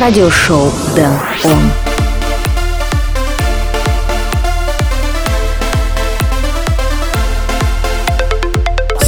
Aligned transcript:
радиошоу 0.00 0.72
Дэн 0.94 1.12
Он. 1.44 2.07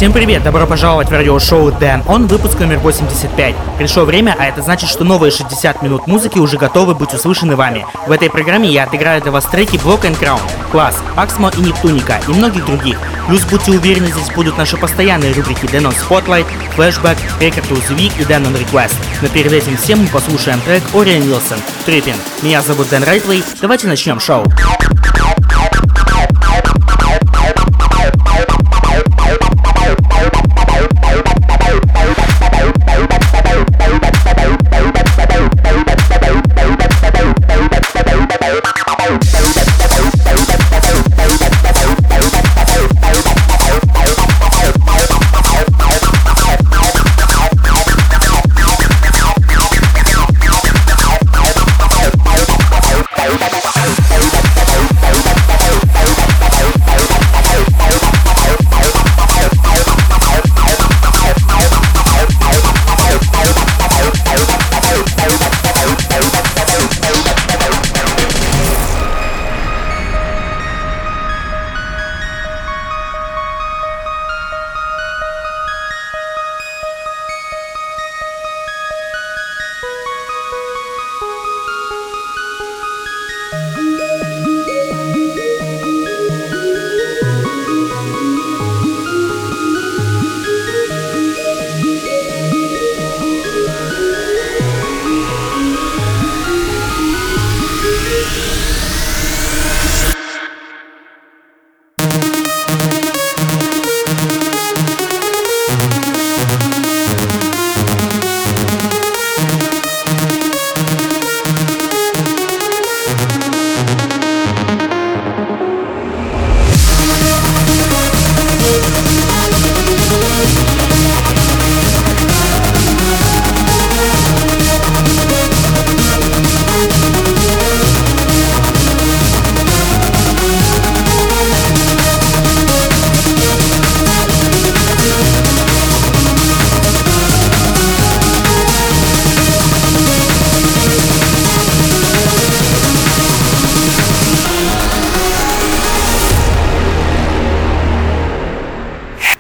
Всем 0.01 0.15
привет, 0.15 0.43
добро 0.43 0.67
пожаловать 0.67 1.09
в 1.09 1.13
радиошоу 1.13 1.69
Dan 1.73 2.03
On, 2.07 2.27
выпуск 2.27 2.59
номер 2.59 2.79
85. 2.79 3.55
Пришло 3.77 4.07
время, 4.07 4.35
а 4.39 4.47
это 4.47 4.63
значит, 4.63 4.89
что 4.89 5.05
новые 5.05 5.31
60 5.31 5.83
минут 5.83 6.07
музыки 6.07 6.39
уже 6.39 6.57
готовы 6.57 6.95
быть 6.95 7.13
услышаны 7.13 7.55
вами. 7.55 7.85
В 8.07 8.11
этой 8.11 8.31
программе 8.31 8.71
я 8.71 8.85
отыграю 8.85 9.21
для 9.21 9.31
вас 9.31 9.45
треки 9.45 9.77
Block 9.77 10.05
and 10.05 10.19
Crown, 10.19 10.41
Класс, 10.73 11.03
Аксмо 11.17 11.51
и 11.51 11.61
Нептуника 11.61 12.19
и 12.27 12.31
многих 12.31 12.65
других. 12.65 12.99
Плюс 13.27 13.45
будьте 13.45 13.73
уверены, 13.73 14.07
здесь 14.07 14.31
будут 14.31 14.57
наши 14.57 14.79
постоянные 14.79 15.35
рубрики 15.35 15.67
Dan 15.67 15.93
On 15.93 15.95
Spotlight, 15.95 16.47
Flashback, 16.79 17.19
Record 17.39 17.71
of 17.71 17.95
Week 17.95 18.13
и 18.19 18.23
Dan 18.23 18.47
On 18.47 18.59
Request. 18.59 18.95
Но 19.21 19.29
перед 19.29 19.53
этим 19.53 19.77
всем 19.77 20.01
мы 20.01 20.07
послушаем 20.07 20.63
трек 20.63 20.83
Ориан 20.95 21.29
Нилсон, 21.29 21.59
Trippin. 21.87 22.17
Меня 22.41 22.63
зовут 22.63 22.89
Дэн 22.89 23.05
Райтли, 23.05 23.43
давайте 23.61 23.87
начнем 23.87 24.19
шоу. 24.19 24.47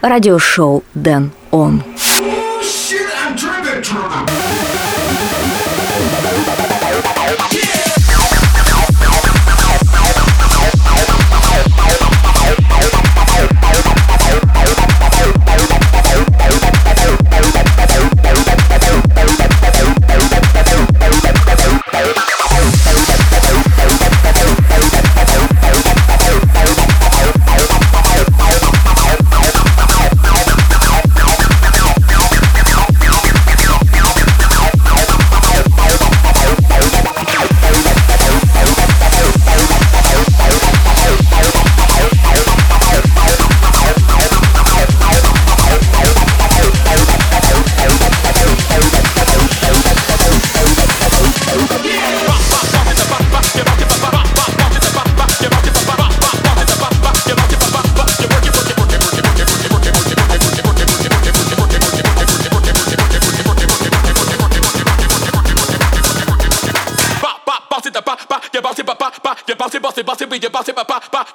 Радиошоу 0.03 0.83
Дэн 0.95 1.31
Он. 1.51 1.83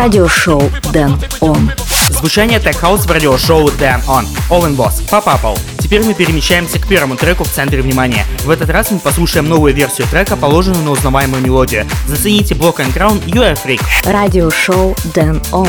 радиошоу 0.00 0.62
Дэн 0.94 1.20
Он. 1.40 1.70
Звучание 2.08 2.58
Tech 2.58 2.80
House 2.80 3.06
в 3.06 3.10
радиошоу 3.10 3.70
Дэн 3.72 4.00
Он. 4.08 4.26
All 4.48 4.74
Босс, 4.74 5.02
Boss. 5.02 5.26
Pop 5.26 5.58
Теперь 5.78 6.02
мы 6.02 6.14
перемещаемся 6.14 6.78
к 6.78 6.88
первому 6.88 7.16
треку 7.16 7.44
в 7.44 7.50
центре 7.50 7.82
внимания. 7.82 8.24
В 8.44 8.48
этот 8.48 8.70
раз 8.70 8.90
мы 8.90 8.98
послушаем 8.98 9.46
новую 9.46 9.74
версию 9.74 10.08
трека, 10.08 10.38
положенную 10.38 10.82
на 10.84 10.92
узнаваемую 10.92 11.42
мелодию. 11.42 11.86
Зацените 12.06 12.54
Block 12.54 12.76
and 12.76 12.94
Crown 12.94 13.22
You 13.26 13.42
Are 13.42 13.58
Freak. 13.62 13.82
Радиошоу 14.10 14.96
Дэн 15.14 15.42
Он. 15.52 15.68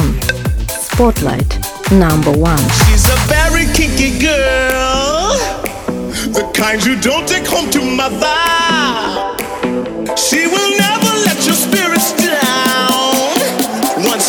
Spotlight. 0.69 1.53
Number 1.89 2.31
one. 2.31 2.57
She's 2.87 3.09
a 3.09 3.17
very 3.27 3.65
kinky 3.73 4.17
girl. 4.17 5.35
The 6.31 6.49
kind 6.53 6.81
you 6.85 6.95
don't 7.01 7.27
take 7.27 7.45
home 7.45 7.69
to 7.71 7.81
mother. 7.81 8.61
She 10.15 10.47
will 10.47 10.71
never 10.77 11.11
let 11.25 11.40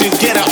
Get 0.02 0.36
up. 0.36 0.51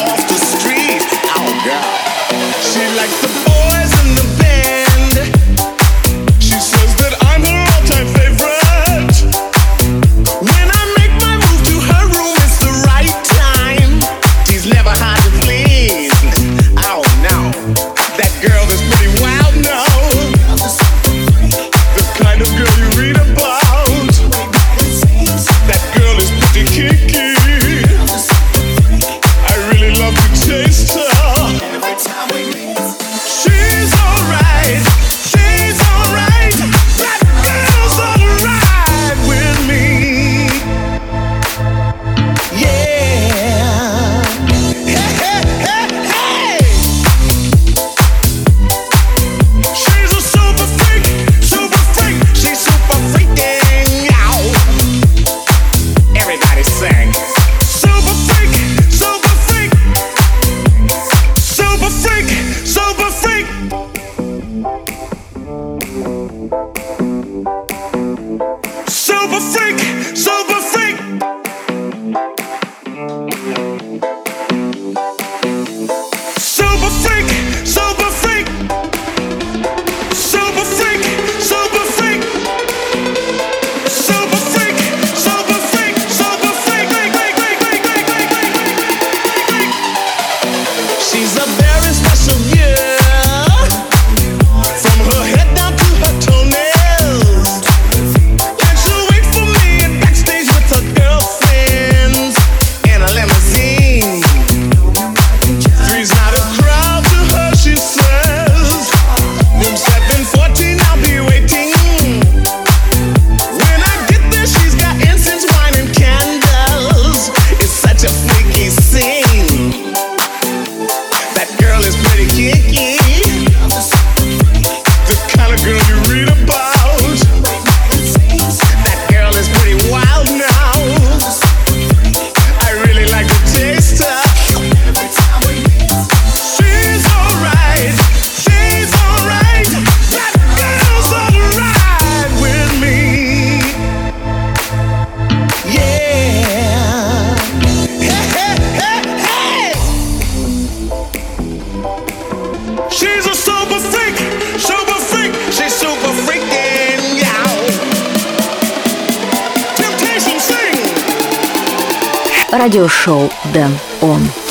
радиошоу 162.53 163.31
«Дэн 163.53 163.79
Он». 164.01 164.50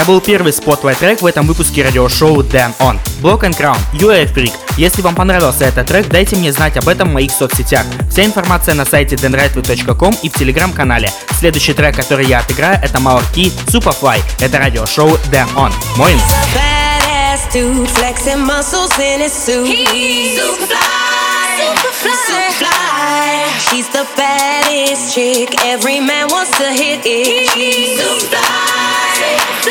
Это 0.00 0.06
был 0.12 0.22
первый 0.22 0.50
spotlight 0.54 0.96
трек 0.96 1.20
в 1.20 1.26
этом 1.26 1.46
выпуске 1.46 1.84
радиошоу 1.84 2.40
Damn 2.40 2.74
On. 2.78 2.98
Block 3.20 3.40
and 3.40 3.54
Crown, 3.54 3.76
UF 3.92 4.32
Freak. 4.32 4.54
Если 4.78 5.02
вам 5.02 5.14
понравился 5.14 5.66
этот 5.66 5.88
трек, 5.88 6.08
дайте 6.08 6.36
мне 6.36 6.54
знать 6.54 6.78
об 6.78 6.88
этом 6.88 7.10
в 7.10 7.12
моих 7.12 7.30
соцсетях. 7.30 7.84
Вся 8.10 8.24
информация 8.24 8.72
на 8.74 8.86
сайте 8.86 9.16
denrightway.com 9.16 10.16
и 10.22 10.30
в 10.30 10.32
телеграм-канале. 10.32 11.12
Следующий 11.38 11.74
трек, 11.74 11.96
который 11.96 12.24
я 12.24 12.38
отыграю, 12.38 12.78
это 12.82 12.98
Малки 12.98 13.52
Superfly. 13.66 14.22
Это 14.40 14.58
радиошоу 14.58 15.18
Damn 15.30 15.54
On. 15.54 15.70
Мой 15.98 16.14
dude 17.52 17.86
She's 23.68 23.88
the 23.90 24.06
baddest 24.16 25.14
chick. 25.14 25.54
Every 25.62 26.00
man 26.00 26.28
wants 26.28 26.56
to 26.56 26.72
hit 26.72 27.02
it. 27.04 27.50
He's 27.50 28.00
super. 28.00 28.79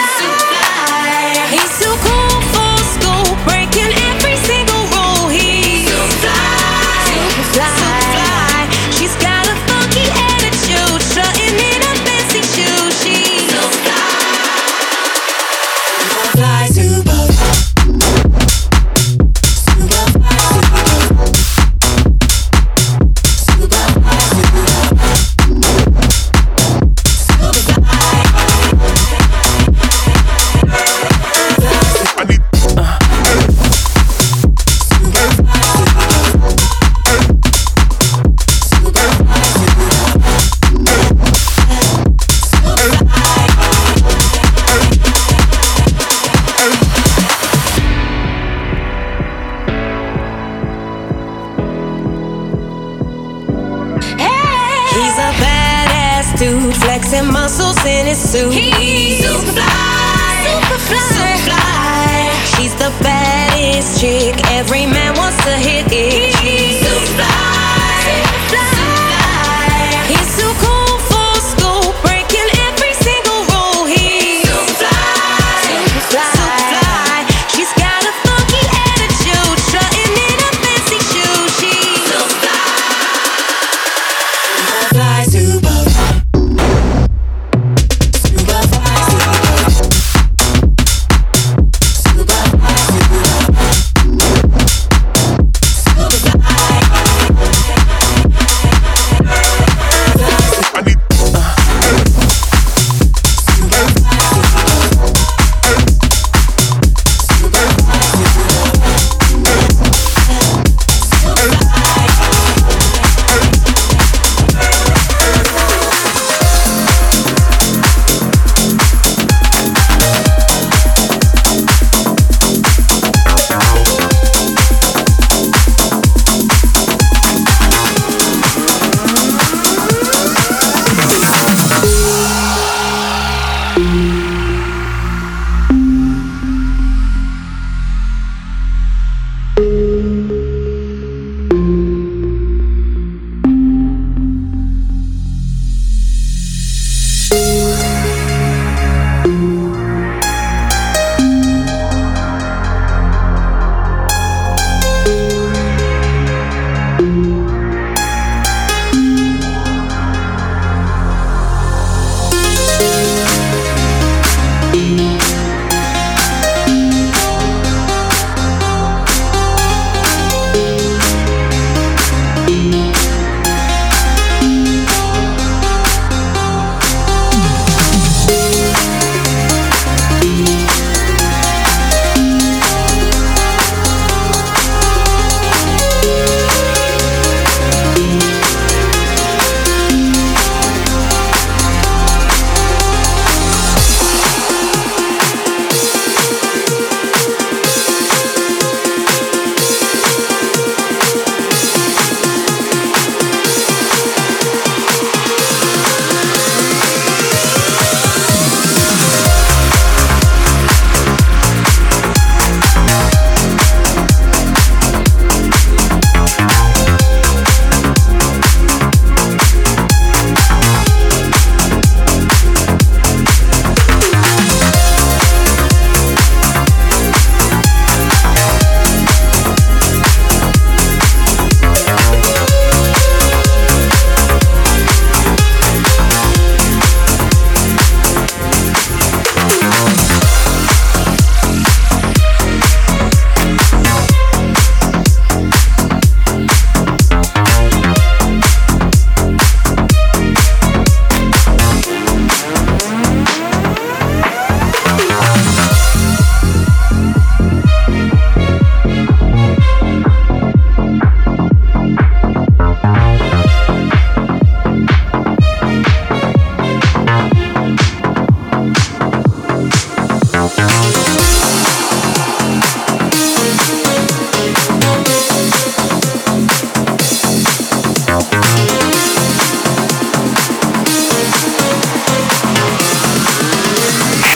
fly. 0.02 1.48
He's 1.52 1.80
too 1.80 1.96
cool. 2.04 2.49
and 57.20 57.34
muscles 57.34 57.78
in 57.86 58.06
his 58.06 58.18
suit. 58.18 58.54
He 58.54 59.19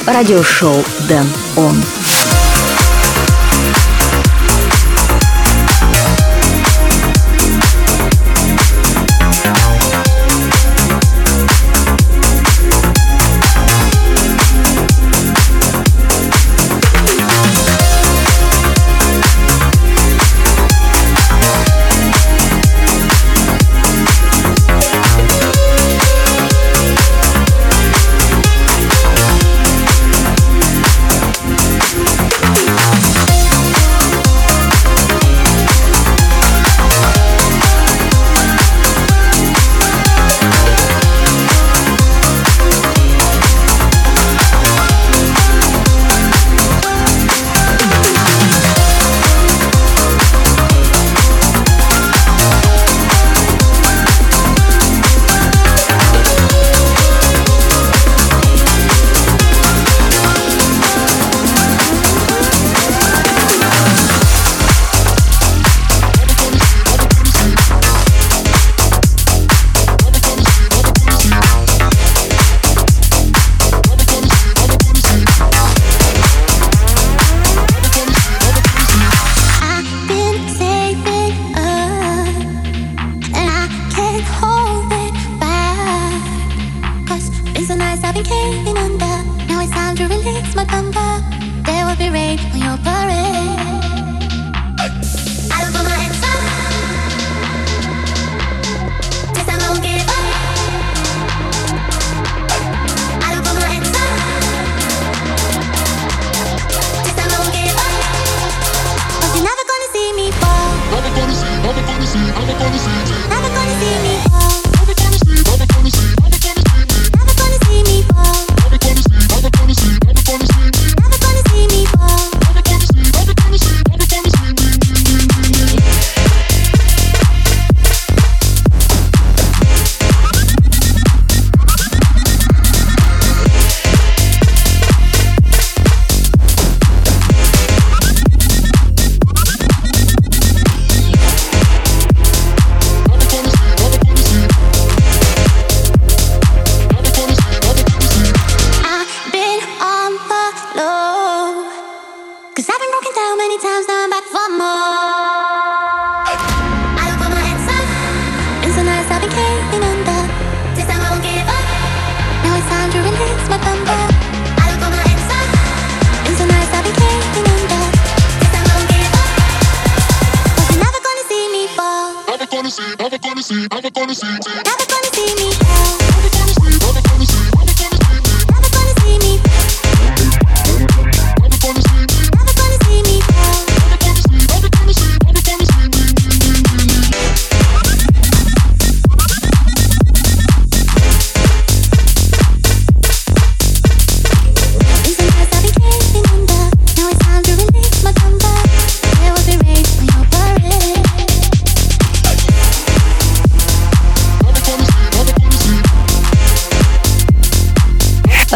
радиошоу 0.06 0.84
«Дэн 1.08 1.26
Он». 1.56 1.76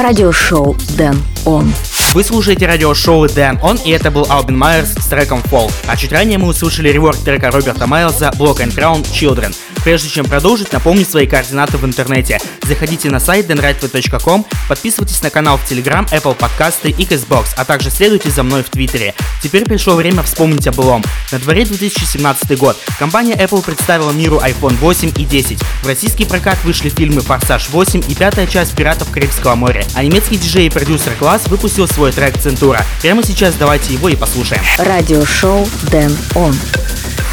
Радиошоу 0.07 0.77
Дэн 0.97 1.21
Он. 1.43 1.69
Вы 2.13 2.23
слушаете 2.23 2.65
радиошоу 2.65 3.25
Dan 3.25 3.59
On, 3.61 3.77
и 3.83 3.91
это 3.91 4.09
был 4.09 4.25
Албин 4.29 4.57
Майерс 4.57 4.93
с 4.93 5.05
треком 5.07 5.41
Fall. 5.51 5.69
А 5.85 5.97
чуть 5.97 6.13
ранее 6.13 6.37
мы 6.37 6.47
услышали 6.47 6.87
реворк 6.87 7.17
трека 7.17 7.51
Роберта 7.51 7.87
Майлза 7.87 8.31
Block 8.39 8.59
and 8.59 8.73
Crown 8.73 9.03
Children. 9.03 9.53
Прежде 9.87 10.09
чем 10.09 10.25
продолжить, 10.25 10.73
напомню 10.73 11.05
свои 11.05 11.27
координаты 11.27 11.77
в 11.77 11.85
интернете. 11.85 12.41
Заходите 12.61 13.09
на 13.09 13.21
сайт 13.21 13.49
denrightway.com, 13.49 14.45
подписывайтесь 14.67 15.21
на 15.21 15.29
канал 15.29 15.57
в 15.57 15.71
Telegram, 15.71 16.05
Apple 16.11 16.35
подкасты 16.35 16.89
и 16.89 17.05
Castbox, 17.05 17.51
а 17.55 17.63
также 17.63 17.89
следуйте 17.89 18.29
за 18.29 18.43
мной 18.43 18.63
в 18.63 18.69
Твиттере. 18.69 19.13
Теперь 19.41 19.63
пришло 19.63 19.95
время 19.95 20.23
вспомнить 20.23 20.67
о 20.67 20.73
былом. 20.73 21.05
На 21.31 21.39
дворе 21.39 21.63
2017 21.63 22.57
год. 22.59 22.77
Компания 22.99 23.35
Apple 23.35 23.63
представила 23.63 24.11
миру 24.11 24.41
iPhone 24.43 24.75
8 24.75 25.13
и 25.15 25.23
10. 25.23 25.57
В 25.83 25.87
российский 25.87 26.25
прокат 26.25 26.61
вышли 26.65 26.89
фильмы 26.89 27.21
«Форсаж 27.21 27.69
8» 27.69 28.11
и 28.11 28.13
пятая 28.13 28.45
часть 28.45 28.75
«Пиратов 28.75 29.09
Карибского 29.09 29.55
моря». 29.55 29.85
А 29.93 30.03
немецкий 30.03 30.35
диджей 30.35 30.65
и 30.65 30.69
продюсер 30.69 31.13
Класс 31.13 31.47
выпустил 31.47 31.87
свой 31.87 32.11
трек 32.11 32.37
«Центура». 32.37 32.81
Прямо 33.01 33.23
сейчас 33.23 33.55
давайте 33.55 33.93
его 33.93 34.09
и 34.09 34.17
послушаем. 34.17 34.63
Радиошоу 34.79 35.65
Дэн 35.89 36.13
Он. 36.35 36.53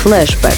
Флэшбэк. 0.05 0.55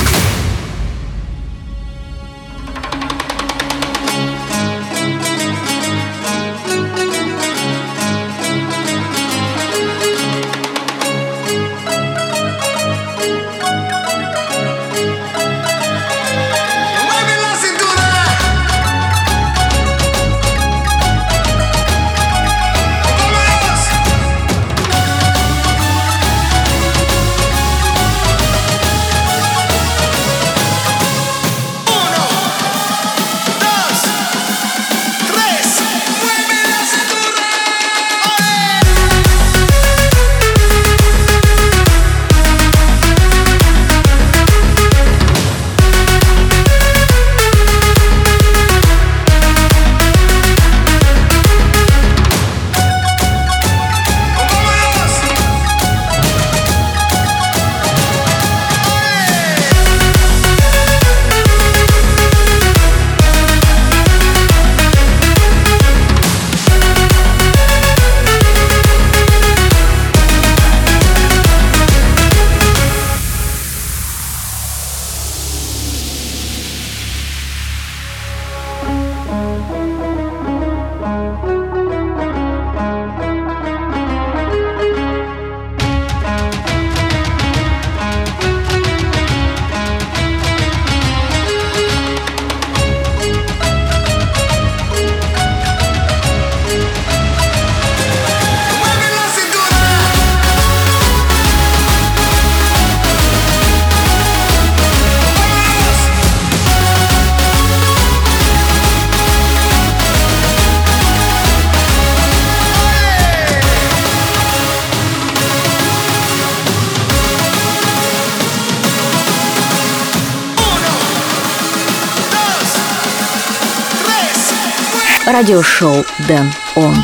Радиошоу 125.46 126.04
Дэн 126.26 126.52
Он. 126.74 126.96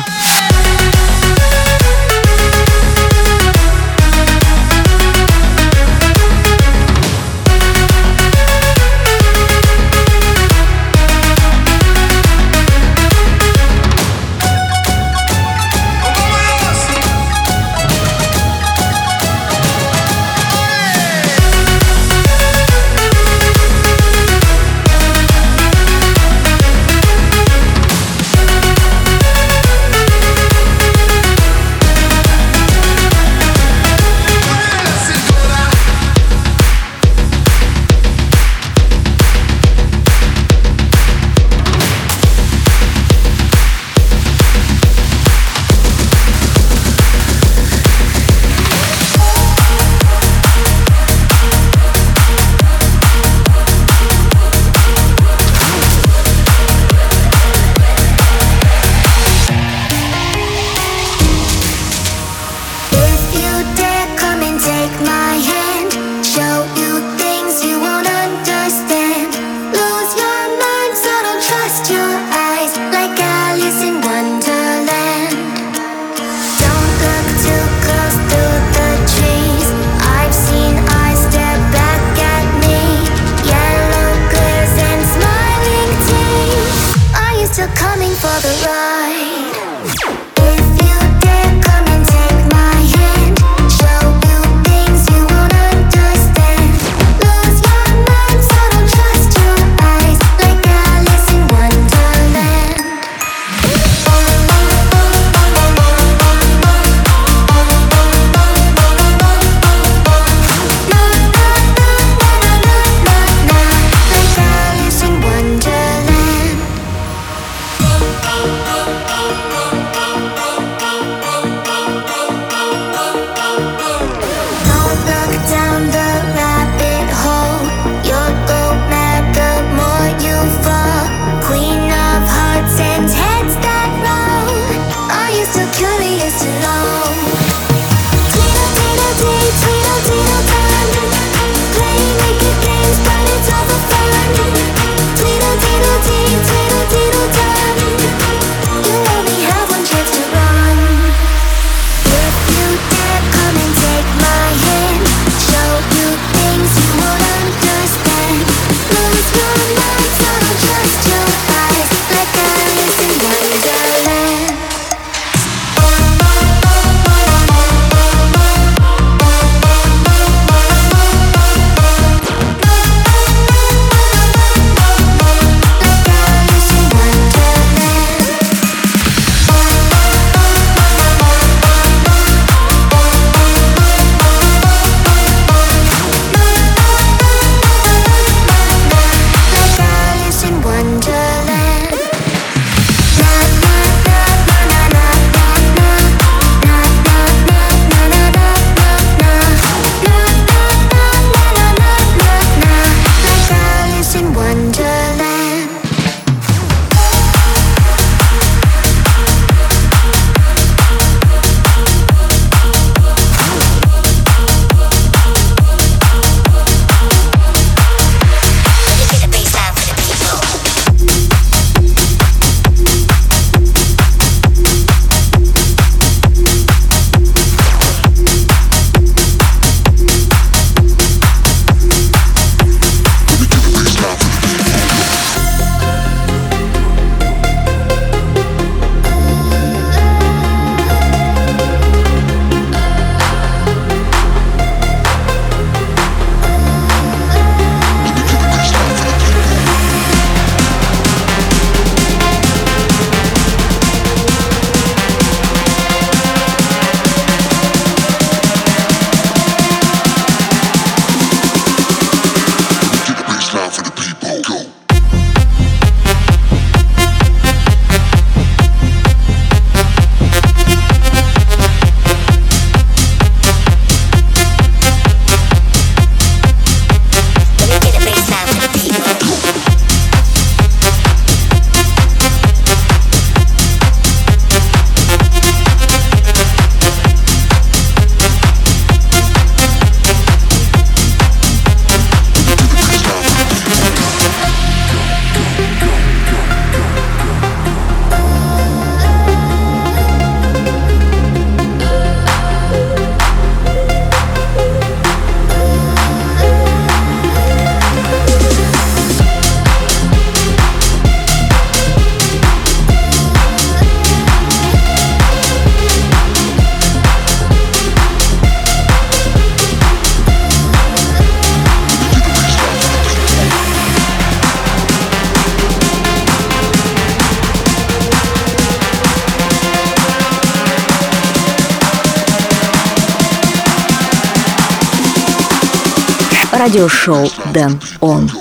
Радиошоу 336.63 337.29
Дэн 337.53 337.81
Он. 337.99 338.31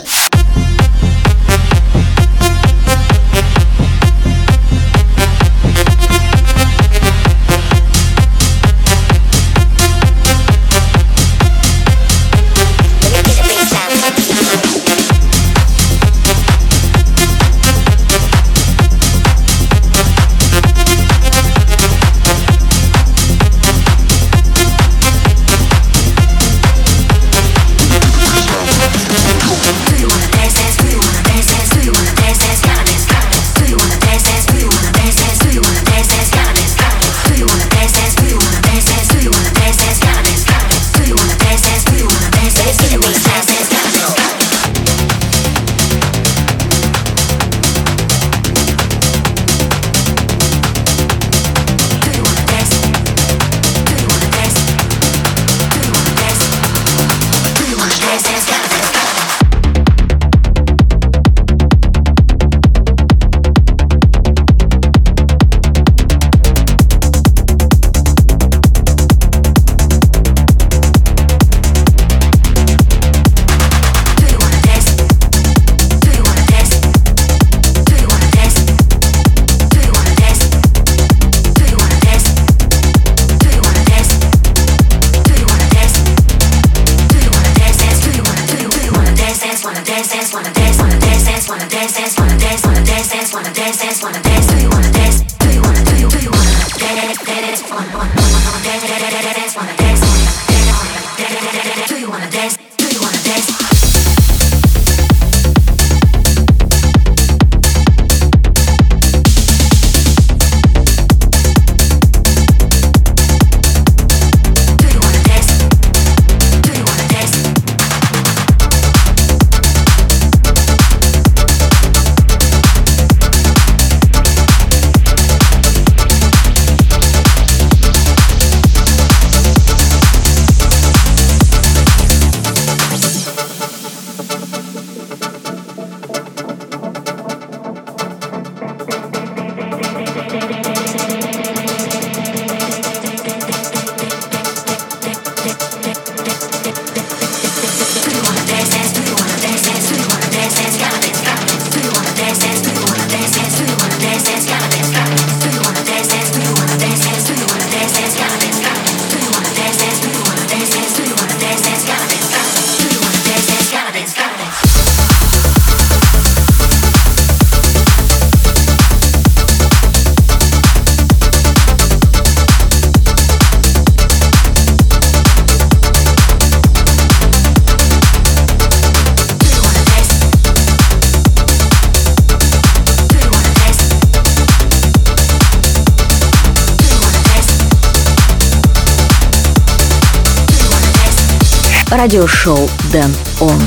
Радиошоу 191.92 192.70
Дэн 192.90 193.14
Он. 193.40 193.60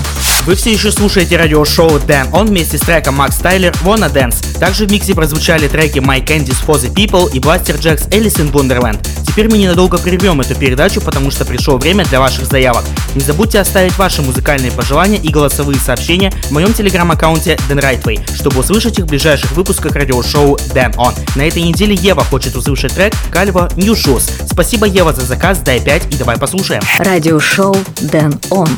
Вы 0.47 0.55
все 0.55 0.71
еще 0.71 0.91
слушаете 0.91 1.37
радиошоу 1.37 1.99
Dan 1.99 2.31
On 2.31 2.47
вместе 2.47 2.79
с 2.79 2.81
треком 2.81 3.15
Макс 3.15 3.37
Тайлер 3.37 3.71
Wanna 3.83 4.11
Dance. 4.11 4.57
Также 4.59 4.87
в 4.87 4.91
миксе 4.91 5.13
прозвучали 5.13 5.67
треки 5.67 5.99
My 5.99 6.25
Candies 6.25 6.57
for 6.65 6.81
the 6.81 6.91
People 6.91 7.31
и 7.31 7.39
Blaster 7.39 7.79
Jacks 7.79 8.09
Alice 8.09 8.39
in. 8.39 9.14
Теперь 9.35 9.51
мы 9.51 9.57
ненадолго 9.57 9.97
прервем 9.97 10.39
эту 10.39 10.55
передачу, 10.55 11.01
потому 11.01 11.29
что 11.29 11.43
пришло 11.43 11.77
время 11.77 12.05
для 12.05 12.21
ваших 12.21 12.45
заявок. 12.45 12.85
Не 13.15 13.19
забудьте 13.19 13.59
оставить 13.59 13.97
ваши 13.97 14.21
музыкальные 14.21 14.71
пожелания 14.71 15.17
и 15.17 15.27
голосовые 15.27 15.77
сообщения 15.77 16.31
в 16.43 16.51
моем 16.51 16.71
телеграм-аккаунте 16.71 17.57
Dan 17.67 17.81
Rightway, 17.81 18.33
чтобы 18.33 18.61
услышать 18.61 18.97
их 18.97 19.03
в 19.03 19.09
ближайших 19.09 19.51
выпусках 19.51 19.93
радиошоу 19.93 20.55
Dan 20.73 20.95
On. 20.95 21.13
На 21.35 21.41
этой 21.41 21.63
неделе 21.63 21.95
Ева 21.95 22.23
хочет 22.23 22.55
услышать 22.55 22.93
трек 22.93 23.13
Кальва 23.29 23.69
New 23.75 23.91
Shoes. 23.91 24.31
Спасибо, 24.49 24.85
Ева, 24.85 25.11
за 25.11 25.25
заказ, 25.25 25.57
дай 25.57 25.81
5 25.81 26.13
и 26.13 26.15
давай 26.15 26.37
послушаем. 26.37 26.81
Радиошоу 26.99 27.75
Дэн 28.03 28.39
Он. 28.51 28.69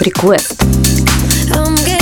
Request. 0.00 0.64
I'm 1.52 1.76
getting 1.84 2.01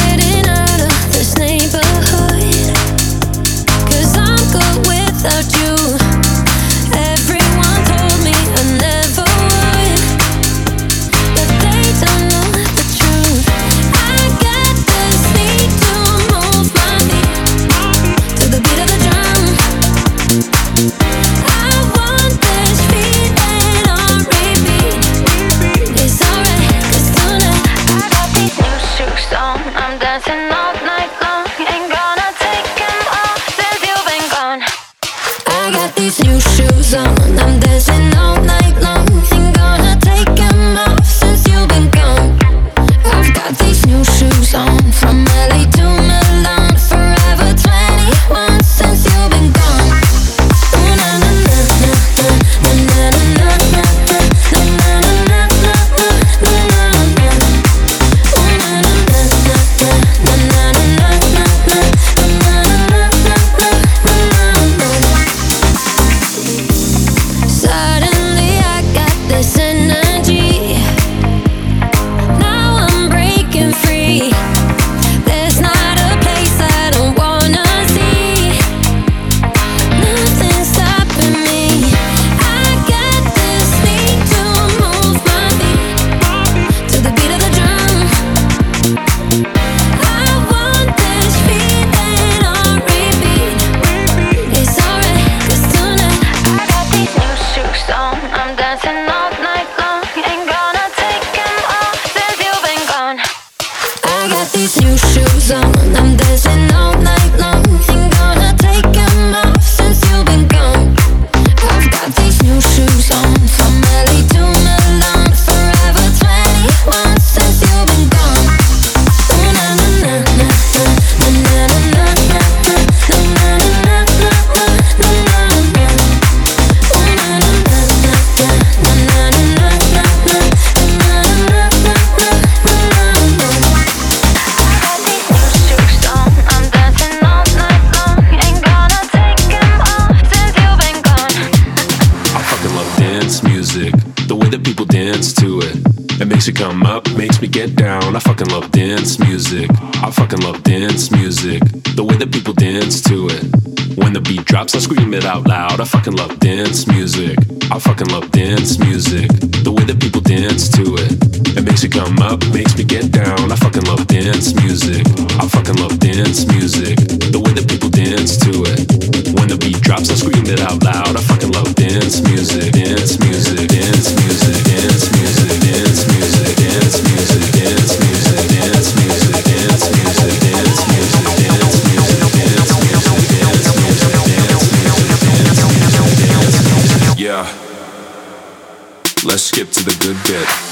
Let's 189.23 189.43
skip 189.43 189.71
to 189.71 189.85
the 189.85 189.97
good 190.01 190.17
bit. 190.27 190.70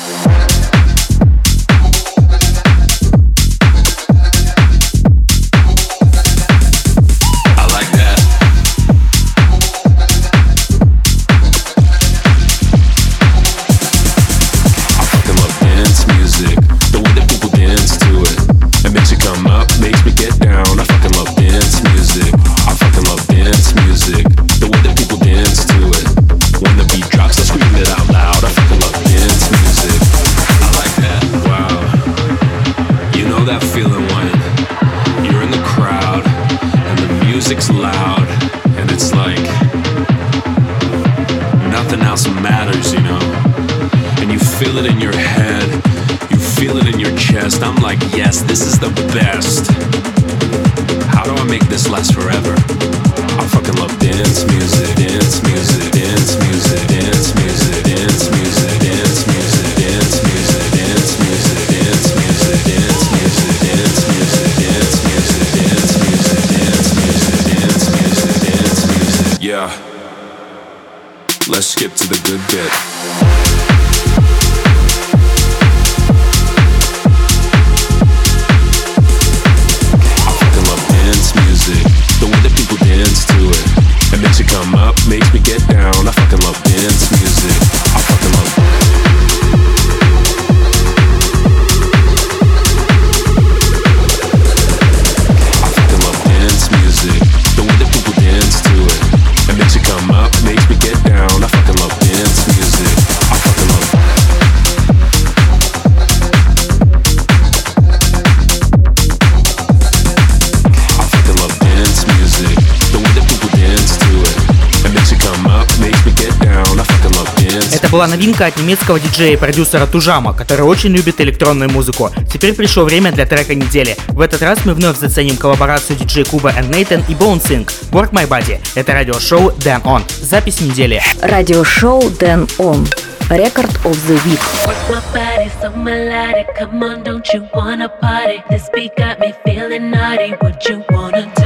новинка 118.09 118.47
от 118.47 118.57
немецкого 118.57 118.99
диджея 118.99 119.35
и 119.35 119.37
продюсера 119.37 119.87
Тужама, 119.87 120.33
который 120.33 120.63
очень 120.63 120.91
любит 120.91 121.21
электронную 121.21 121.71
музыку. 121.71 122.11
Теперь 122.33 122.55
пришло 122.55 122.85
время 122.85 123.13
для 123.13 123.27
трека 123.27 123.55
недели. 123.55 123.97
В 124.09 124.21
этот 124.21 124.43
раз 124.43 124.65
мы 124.65 124.75
вновь 124.75 124.99
заценим 124.99 125.37
коллаборацию 125.37 125.97
диджей 125.97 126.25
Куба 126.25 126.51
и 126.51 126.63
Nathan 126.63 127.05
и 127.09 127.13
Bonesync 127.13 127.71
Work 127.93 128.11
My 128.11 128.29
Body. 128.29 128.59
Это 128.75 128.93
радиошоу 128.95 129.53
Dan 129.59 129.83
On. 129.83 130.03
Запись 130.21 130.61
недели. 130.61 131.03
Радиошоу 131.23 132.03
Dan 132.19 132.49
On. 132.59 132.87
Record 133.31 133.71
of 133.85 133.95
the 134.09 134.19
Week. 134.25 134.41
Work 134.67 134.89
my 134.89 135.01
body 135.13 135.51
so 135.61 135.71
melodic, 135.77 136.47
come 136.57 136.83
on, 136.83 137.03
don't 137.03 137.29
you 137.35 137.47
wanna 137.53 137.91
party? 138.01 138.43
This 138.49 138.71
beat 138.73 138.97
got 138.97 139.21
me 139.21 139.35
feeling 139.45 139.91
naughty, 139.91 140.31
what 140.41 140.67
you 140.67 140.83
wanna 140.89 141.31
do? 141.37 141.38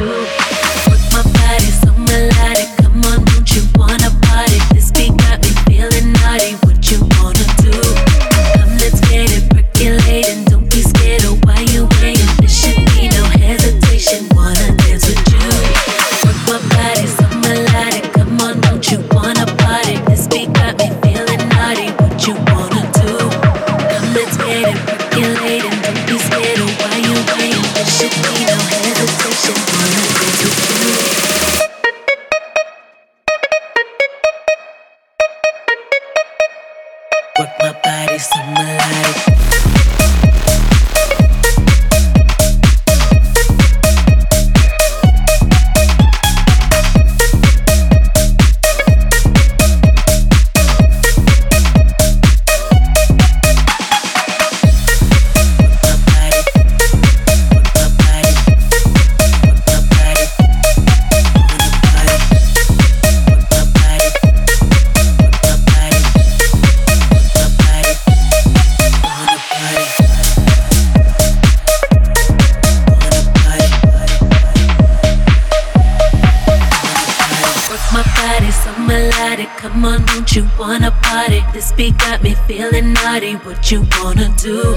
speak 81.73 81.97
got 81.99 82.23
me 82.23 82.35
feeling 82.47 82.93
naughty. 82.93 83.35
What 83.35 83.71
you 83.71 83.87
wanna 83.99 84.29
do? 84.37 84.77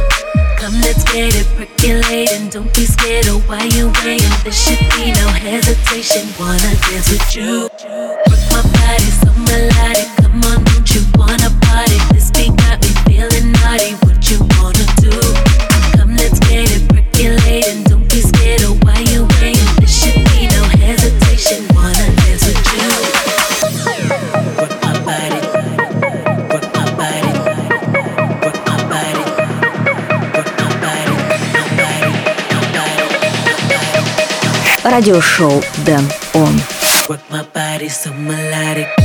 Come, 0.58 0.76
let's 0.82 1.04
get 1.12 1.36
it 1.36 1.48
percolating. 1.58 2.50
Don't 2.50 2.74
be 2.74 2.86
scared 2.86 3.28
of 3.28 3.48
why 3.50 3.64
you 3.76 3.92
waiting. 4.04 4.36
There 4.44 4.52
should 4.52 4.80
be 4.96 5.12
no 5.12 5.28
hesitation. 5.30 6.24
Wanna 6.40 6.74
dance 6.88 7.10
with 7.12 7.36
you? 7.36 7.70
Work 8.28 8.44
my 8.52 8.62
body 8.62 9.12
so 9.22 9.32
melodic. 9.48 10.15
радиошоу 34.96 35.60
Show. 35.60 36.12
Он. 36.36 36.62
on. 37.10 37.20
my 37.30 37.44
body 37.54 37.90
so 37.90 38.14
melodic. 38.14 39.05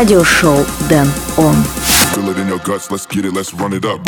радиошоу 0.00 0.64
Дэн 0.88 1.06
Он. 1.36 1.54
On. 1.54 1.56
let's 2.90 3.04
get 3.06 3.26
it, 3.26 3.34
let's 3.34 3.52
run 3.52 3.74
it 3.74 3.84
up. 3.84 4.00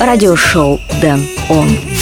Радиошоу 0.00 0.80
Дэн 1.00 1.26
Он. 1.48 1.97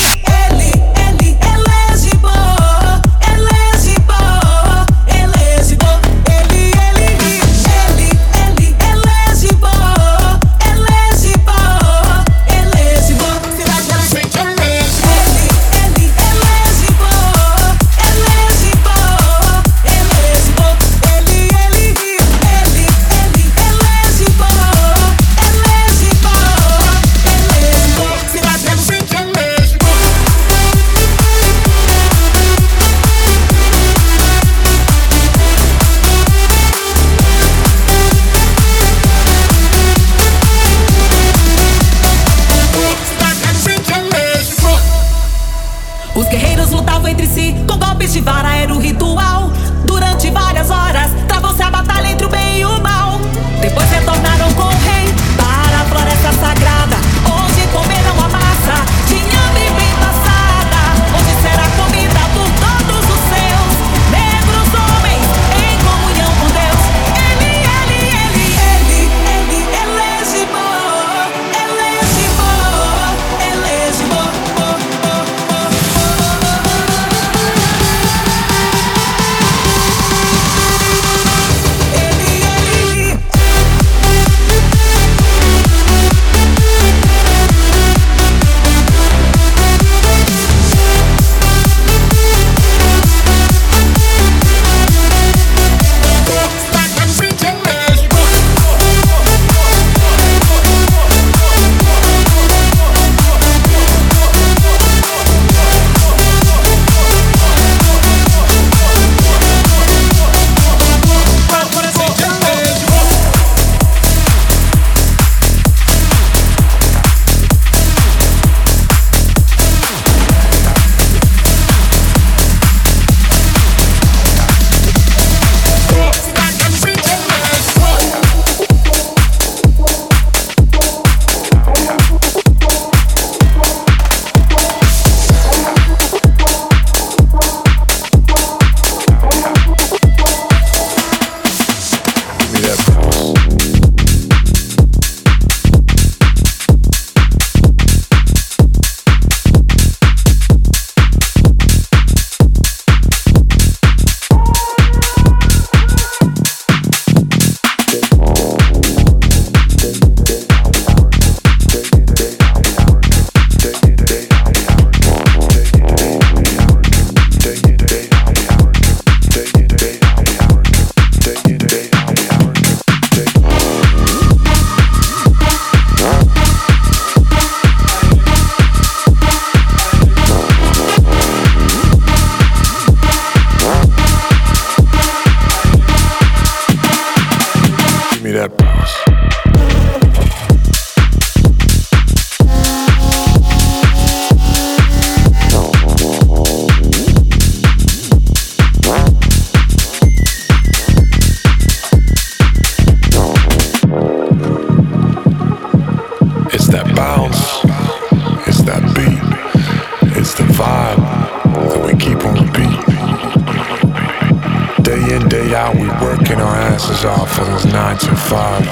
out, 215.57 215.75
we 215.75 215.89
working 216.05 216.39
our 216.39 216.55
asses 216.55 217.07
off 217.07 217.33
for 217.33 217.45
those 217.45 217.65
nine 217.65 217.97
to 217.97 218.15
five. 218.15 218.65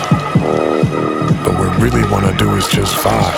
But 1.43 1.55
what 1.59 1.78
we 1.78 1.85
really 1.85 2.11
wanna 2.11 2.37
do 2.37 2.55
is 2.57 2.68
just 2.68 2.95
five. 2.97 3.35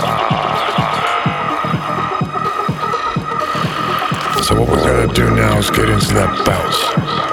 So 4.45 4.61
what 4.61 4.69
we're 4.69 4.85
gonna 4.85 5.15
do 5.15 5.31
now 5.31 5.59
is 5.59 5.71
get 5.71 5.89
into 5.89 6.13
that 6.15 6.45
bounce. 6.45 7.26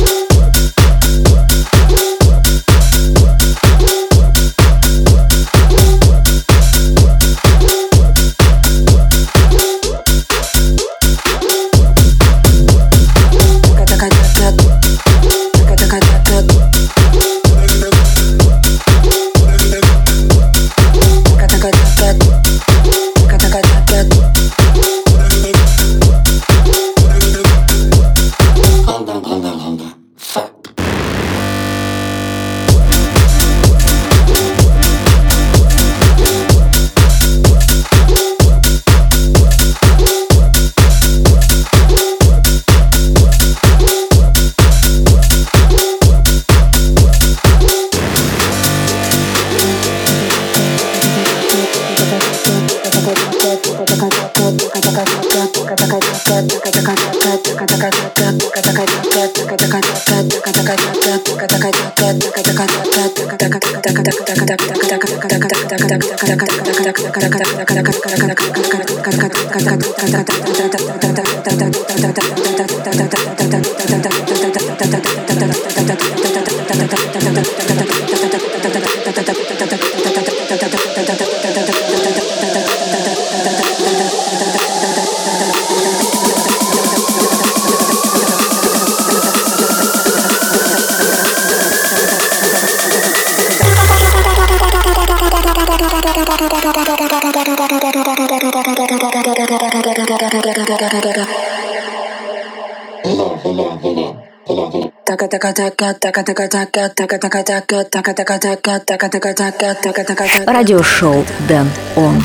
Hey! 0.00 0.29
Радиошоу 110.46 111.24
Дэн 111.48 111.66
Он. 111.96 112.24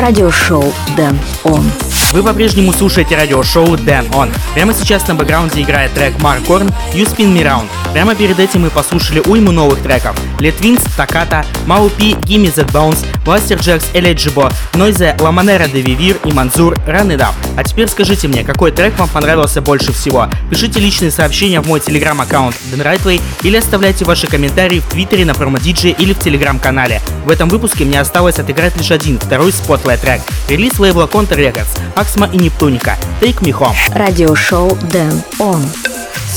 Радиошоу 0.00 0.64
Дэн 0.96 1.18
Он. 1.44 1.70
Вы 2.12 2.22
по-прежнему 2.22 2.72
слушаете 2.72 3.16
радиошоу 3.16 3.74
Dan 3.74 4.08
On. 4.10 4.30
Прямо 4.54 4.72
сейчас 4.72 5.06
на 5.06 5.14
бэкграунде 5.14 5.62
играет 5.62 5.92
трек 5.92 6.14
Mark 6.16 6.44
Korn 6.46 6.72
You 6.92 7.06
Spin 7.06 7.32
Me 7.32 7.42
Round. 7.42 7.66
Прямо 7.92 8.14
перед 8.14 8.40
этим 8.40 8.62
мы 8.62 8.70
послушали 8.70 9.22
уйму 9.26 9.52
новых 9.52 9.80
треков. 9.80 10.16
Литвинс, 10.40 10.82
Токата, 10.96 11.44
Маупи, 11.66 12.14
Gimme 12.22 12.52
That 12.54 12.72
Bounce, 12.72 13.04
Blasterjaxx, 13.24 13.84
Eligible, 13.92 14.52
Noise, 14.72 15.16
La 15.18 15.30
Manera 15.30 15.66
и 15.70 16.30
Manzur 16.30 16.76
Run 16.86 17.22
А 17.56 17.64
теперь 17.64 17.88
скажите 17.88 18.26
мне, 18.28 18.42
какой 18.42 18.72
трек 18.72 18.98
вам 18.98 19.08
понравился 19.08 19.60
больше 19.60 19.92
всего? 19.92 20.28
Пишите 20.50 20.80
личные 20.80 21.10
сообщения 21.10 21.60
в 21.60 21.66
мой 21.66 21.80
телеграм-аккаунт 21.80 22.56
Den 22.72 22.82
Rightway 22.82 23.20
или 23.42 23.56
оставляйте 23.56 24.04
ваши 24.04 24.26
комментарии 24.26 24.80
в 24.80 24.88
твиттере 24.88 25.24
на 25.24 25.34
промо 25.34 25.58
или 25.58 26.12
в 26.12 26.18
телеграм-канале. 26.18 27.00
В 27.24 27.30
этом 27.30 27.48
выпуске 27.48 27.84
мне 27.84 28.00
осталось 28.00 28.38
отыграть 28.38 28.76
лишь 28.76 28.90
один, 28.90 29.18
второй 29.18 29.52
spotlight 29.52 30.00
трек. 30.00 30.22
Релиз 30.48 30.78
лейбла 30.78 31.04
Counter 31.04 31.36
Records, 31.36 31.78
Аксма 31.94 32.28
и 32.32 32.38
Нептуника. 32.38 32.96
Take 33.20 33.40
Me 33.40 33.52
Home. 33.52 33.76
Радиошоу 33.94 34.76
Дэн 34.92 35.22
Он. 35.38 35.62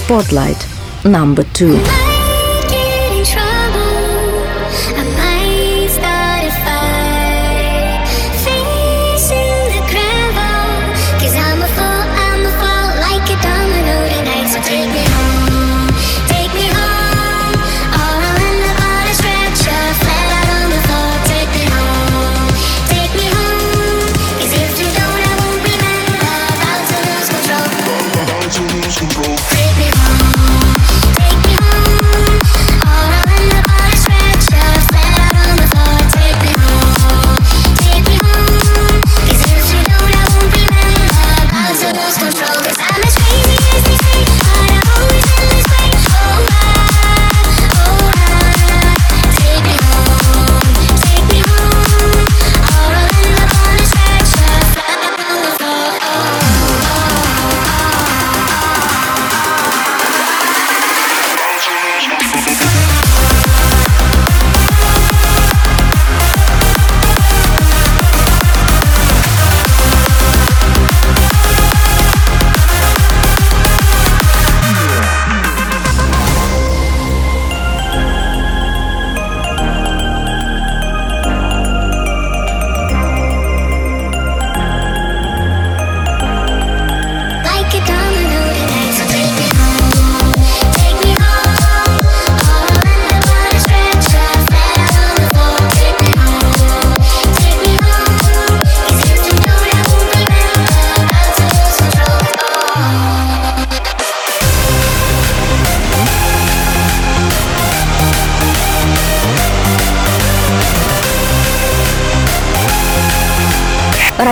Spotlight. 0.07 0.57
Number 1.03 1.45
two. 1.53 1.79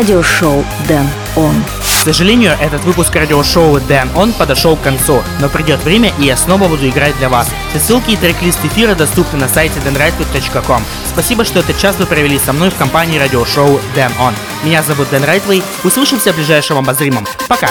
Радиошоу 0.01 0.65
Дэн 0.87 1.07
Он. 1.35 1.53
К 1.79 2.03
сожалению, 2.05 2.57
этот 2.59 2.83
выпуск 2.85 3.15
радиошоу 3.15 3.77
Dan 3.77 4.11
On 4.15 4.33
подошел 4.33 4.75
к 4.75 4.81
концу, 4.81 5.21
но 5.39 5.47
придет 5.47 5.83
время, 5.83 6.11
и 6.17 6.23
я 6.23 6.35
снова 6.35 6.67
буду 6.67 6.89
играть 6.89 7.15
для 7.19 7.29
вас. 7.29 7.47
Все 7.69 7.79
ссылки 7.79 8.09
и 8.09 8.15
трек-лист 8.15 8.57
эфира 8.63 8.95
доступны 8.95 9.37
на 9.37 9.47
сайте 9.47 9.79
danrightway.com. 9.81 10.83
Спасибо, 11.07 11.45
что 11.45 11.59
этот 11.59 11.77
час 11.77 11.97
вы 11.99 12.07
провели 12.07 12.39
со 12.39 12.51
мной 12.51 12.71
в 12.71 12.77
компании 12.77 13.19
радиошоу 13.19 13.79
Dan 13.95 14.11
On. 14.19 14.33
Меня 14.63 14.81
зовут 14.81 15.11
Дэн 15.11 15.23
Райтвей. 15.23 15.61
Услышимся 15.83 16.33
в 16.33 16.35
ближайшем 16.35 16.79
обозримом. 16.79 17.27
Пока! 17.47 17.69